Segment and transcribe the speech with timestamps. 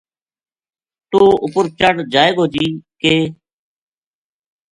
[1.09, 2.65] توہ اپر چڑھ جائے گو جی
[3.01, 3.03] ک